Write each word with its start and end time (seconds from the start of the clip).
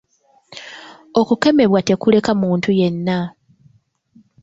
Okukemebwa 1.19 1.79
tekuleka 1.87 2.31
muntu 2.41 2.69
yenna. 2.79 3.19